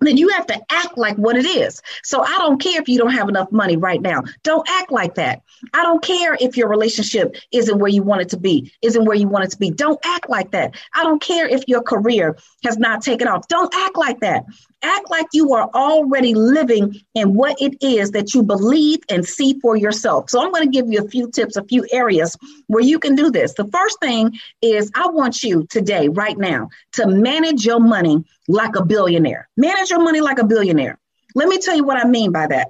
[0.00, 1.80] then you have to act like what it is.
[2.02, 4.24] So I don't care if you don't have enough money right now.
[4.42, 5.42] Don't act like that.
[5.72, 9.16] I don't care if your relationship isn't where you want it to be, isn't where
[9.16, 9.70] you want it to be.
[9.70, 10.74] Don't act like that.
[10.94, 13.46] I don't care if your career has not taken off.
[13.48, 14.44] Don't act like that.
[14.82, 19.58] Act like you are already living in what it is that you believe and see
[19.60, 20.30] for yourself.
[20.30, 23.14] So I'm going to give you a few tips, a few areas where you can
[23.14, 23.54] do this.
[23.54, 28.76] The first thing is I want you today, right now, to manage your money like
[28.76, 29.48] a billionaire.
[29.56, 30.98] Manage your money like a billionaire.
[31.34, 32.68] Let me tell you what I mean by that.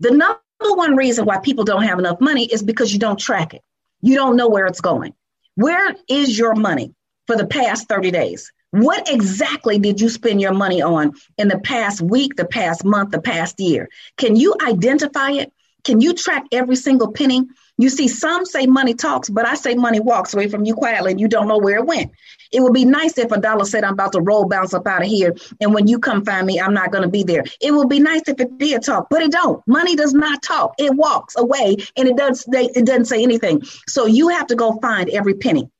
[0.00, 3.54] The number one reason why people don't have enough money is because you don't track
[3.54, 3.62] it.
[4.00, 5.14] You don't know where it's going.
[5.54, 6.94] Where is your money
[7.26, 8.52] for the past 30 days?
[8.70, 13.10] What exactly did you spend your money on in the past week, the past month,
[13.10, 13.88] the past year?
[14.16, 15.52] Can you identify it?
[15.84, 17.46] Can you track every single penny?
[17.78, 21.12] You see, some say money talks, but I say money walks away from you quietly
[21.12, 22.10] and you don't know where it went.
[22.52, 25.02] It would be nice if a dollar said, I'm about to roll bounce up out
[25.02, 25.34] of here.
[25.60, 27.44] And when you come find me, I'm not going to be there.
[27.62, 29.66] It would be nice if it did talk, but it don't.
[29.66, 30.74] Money does not talk.
[30.78, 33.62] It walks away and it doesn't, it doesn't say anything.
[33.86, 35.70] So you have to go find every penny.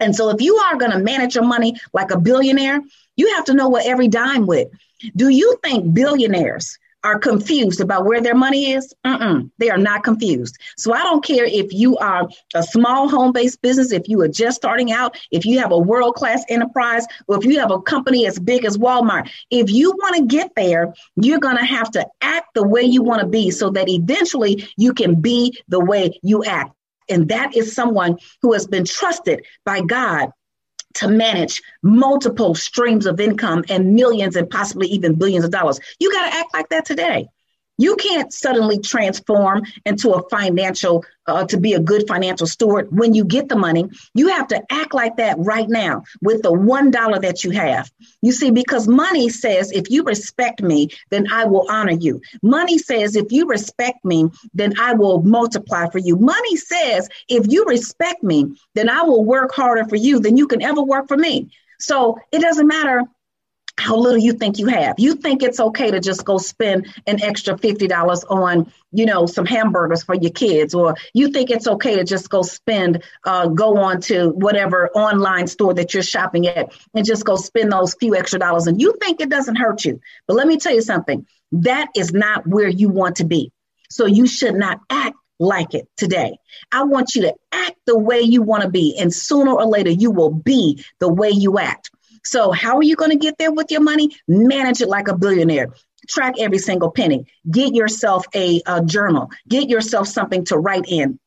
[0.00, 2.80] And so if you are going to manage your money like a billionaire,
[3.16, 4.68] you have to know what every dime with.
[5.16, 10.02] Do you think billionaires are confused about where their money is, Mm-mm, they are not
[10.02, 10.58] confused.
[10.76, 14.28] So I don't care if you are a small home based business, if you are
[14.28, 17.80] just starting out, if you have a world class enterprise, or if you have a
[17.80, 19.30] company as big as Walmart.
[19.50, 23.02] If you want to get there, you're going to have to act the way you
[23.02, 26.72] want to be so that eventually you can be the way you act.
[27.08, 30.30] And that is someone who has been trusted by God
[30.94, 35.78] to manage multiple streams of income and millions and possibly even billions of dollars.
[36.00, 37.28] You got to act like that today.
[37.78, 43.14] You can't suddenly transform into a financial, uh, to be a good financial steward when
[43.14, 43.88] you get the money.
[44.14, 47.90] You have to act like that right now with the $1 that you have.
[48.20, 52.20] You see, because money says, if you respect me, then I will honor you.
[52.42, 56.16] Money says, if you respect me, then I will multiply for you.
[56.16, 60.48] Money says, if you respect me, then I will work harder for you than you
[60.48, 61.50] can ever work for me.
[61.78, 63.04] So it doesn't matter
[63.78, 64.96] how little you think you have.
[64.98, 69.46] You think it's okay to just go spend an extra $50 on, you know, some
[69.46, 73.78] hamburgers for your kids, or you think it's okay to just go spend, uh, go
[73.78, 78.16] on to whatever online store that you're shopping at and just go spend those few
[78.16, 78.66] extra dollars.
[78.66, 80.00] And you think it doesn't hurt you.
[80.26, 83.52] But let me tell you something that is not where you want to be.
[83.90, 86.38] So you should not act like it today.
[86.72, 88.98] I want you to act the way you want to be.
[88.98, 91.90] And sooner or later, you will be the way you act.
[92.24, 94.16] So, how are you going to get there with your money?
[94.26, 95.68] Manage it like a billionaire.
[96.08, 97.26] Track every single penny.
[97.50, 99.30] Get yourself a, a journal.
[99.48, 101.18] Get yourself something to write in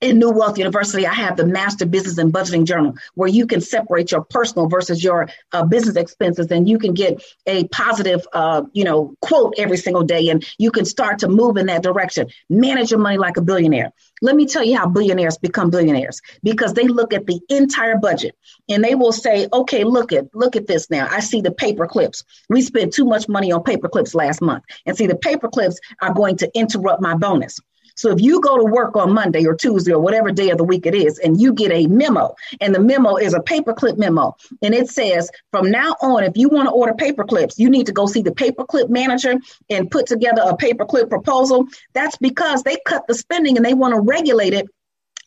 [0.00, 3.60] in New Wealth University, I have the Master Business and Budgeting Journal where you can
[3.60, 8.62] separate your personal versus your uh, business expenses, and you can get a positive, uh,
[8.72, 12.28] you know, quote every single day, and you can start to move in that direction.
[12.48, 13.92] Manage your money like a billionaire.
[14.22, 18.36] Let me tell you how billionaires become billionaires because they look at the entire budget
[18.68, 21.08] and they will say, "Okay, look at look at this now.
[21.10, 22.24] I see the paper clips.
[22.48, 25.78] We spent too much money on paper clips last month, and see the paper clips
[26.00, 27.60] are going to interrupt my bonus."
[28.00, 30.64] So if you go to work on Monday or Tuesday or whatever day of the
[30.64, 34.34] week it is, and you get a memo, and the memo is a paperclip memo,
[34.62, 37.84] and it says from now on, if you want to order paper clips, you need
[37.84, 39.34] to go see the paperclip manager
[39.68, 41.66] and put together a paperclip proposal.
[41.92, 44.66] That's because they cut the spending and they want to regulate it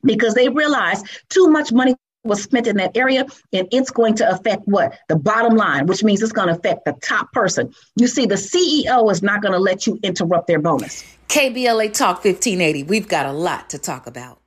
[0.04, 4.28] because they realize too much money was spent in that area and it's going to
[4.28, 4.98] affect what?
[5.10, 7.72] The bottom line which means it's going to affect the top person.
[7.98, 11.04] You see the ceo is not going to let you interrupt their bonus
[11.34, 12.84] KBLA Talk 1580.
[12.84, 14.40] We've got a lot to talk about.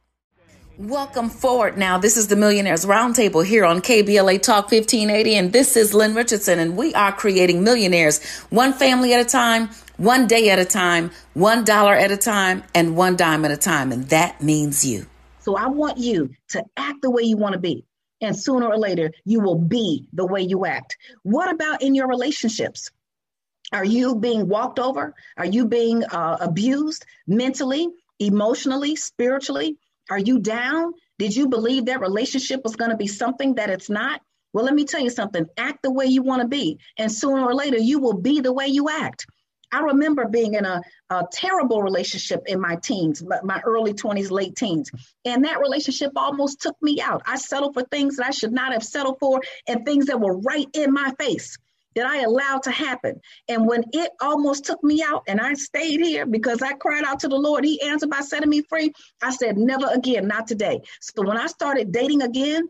[0.79, 1.99] Welcome forward now.
[1.99, 6.61] This is the Millionaires Roundtable here on KBLA Talk 1580, and this is Lynn Richardson,
[6.61, 11.11] and we are creating millionaires one family at a time, one day at a time,
[11.35, 15.07] one dollar at a time, and one dime at a time, and that means you.
[15.41, 17.85] So I want you to act the way you want to be,
[18.21, 20.97] and sooner or later, you will be the way you act.
[21.25, 22.93] What about in your relationships?
[23.73, 25.15] Are you being walked over?
[25.37, 27.89] Are you being uh, abused mentally,
[28.19, 29.77] emotionally, spiritually?
[30.09, 30.93] Are you down?
[31.19, 34.21] Did you believe that relationship was going to be something that it's not?
[34.53, 35.47] Well, let me tell you something.
[35.57, 38.53] Act the way you want to be, and sooner or later, you will be the
[38.53, 39.27] way you act.
[39.73, 44.55] I remember being in a, a terrible relationship in my teens, my early 20s, late
[44.55, 44.93] teens.
[45.25, 47.23] And that relationship almost took me out.
[47.27, 50.39] I settled for things that I should not have settled for and things that were
[50.39, 51.59] right in my face
[51.97, 53.21] that I allowed to happen.
[53.49, 57.19] And when it almost took me out and I stayed here because I cried out
[57.21, 58.93] to the Lord, He answered by setting me free.
[59.23, 60.81] I said, never again, not today.
[61.01, 62.69] So when I started dating again,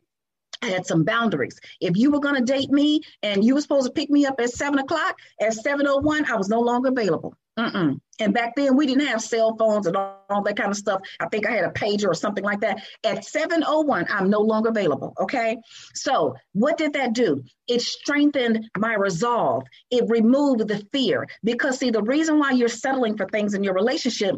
[0.62, 1.58] I had some boundaries.
[1.80, 4.40] If you were going to date me and you were supposed to pick me up
[4.40, 7.34] at seven o'clock, at 7.01, I was no longer available.
[7.58, 7.98] Mm-mm.
[8.20, 11.00] And back then, we didn't have cell phones and all, all, that kind of stuff.
[11.20, 12.82] I think I had a pager or something like that.
[13.02, 15.14] At 701, I'm no longer available.
[15.20, 15.56] Okay.
[15.94, 17.42] So, what did that do?
[17.66, 19.64] It strengthened my resolve.
[19.90, 21.26] It removed the fear.
[21.44, 24.36] Because, see, the reason why you're settling for things in your relationship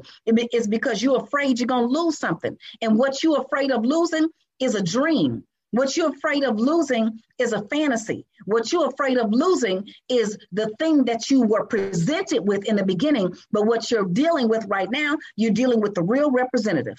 [0.53, 2.57] is because you're afraid you're to lose something.
[2.81, 4.29] And what you're afraid of losing
[4.61, 5.45] is a dream.
[5.71, 8.27] What you're afraid of losing is a fantasy.
[8.47, 12.85] What you're afraid of losing is the thing that you were presented with in the
[12.85, 13.35] beginning.
[13.53, 16.99] But what you're dealing with right now, you're dealing with the real representative.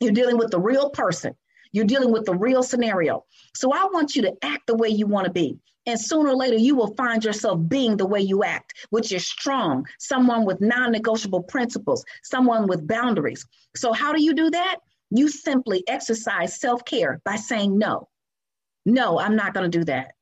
[0.00, 1.34] You're dealing with the real person.
[1.72, 3.24] You're dealing with the real scenario.
[3.54, 5.58] So I want you to act the way you want to be.
[5.86, 9.26] And sooner or later, you will find yourself being the way you act, which is
[9.26, 13.46] strong, someone with non negotiable principles, someone with boundaries.
[13.74, 14.76] So, how do you do that?
[15.10, 18.08] You simply exercise self care by saying no.
[18.84, 20.12] No, I'm not going to do that.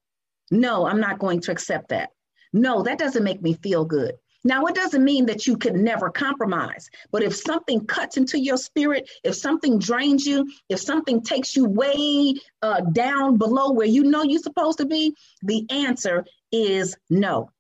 [0.51, 2.11] No, I'm not going to accept that.
[2.53, 4.15] No, that doesn't make me feel good.
[4.45, 8.57] Now, it doesn't mean that you can never compromise, but if something cuts into your
[8.57, 14.05] spirit, if something drains you, if something takes you way uh, down below where you
[14.05, 15.13] know you're supposed to be,
[15.43, 17.51] the answer is no.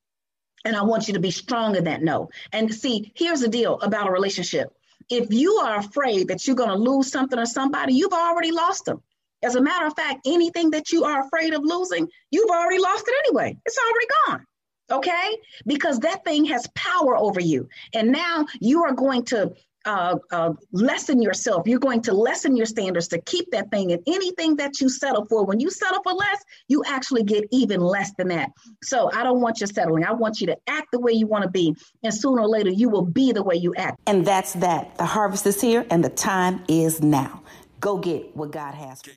[0.64, 2.29] And I want you to be strong in that no.
[2.53, 4.72] And see, here's the deal about a relationship
[5.11, 8.84] if you are afraid that you're going to lose something or somebody, you've already lost
[8.84, 9.02] them.
[9.42, 13.04] As a matter of fact, anything that you are afraid of losing, you've already lost
[13.07, 13.57] it anyway.
[13.64, 14.46] It's already gone.
[14.90, 15.36] Okay?
[15.66, 17.68] Because that thing has power over you.
[17.94, 19.52] And now you are going to
[19.87, 21.66] uh, uh, lessen yourself.
[21.66, 23.93] You're going to lessen your standards to keep that thing.
[23.93, 27.80] And anything that you settle for, when you settle for less, you actually get even
[27.80, 28.51] less than that.
[28.82, 30.05] So I don't want you settling.
[30.05, 31.74] I want you to act the way you want to be.
[32.03, 34.01] And sooner or later, you will be the way you act.
[34.07, 34.97] And that's that.
[34.99, 37.43] The harvest is here and the time is now.
[37.80, 39.03] Go get what God has.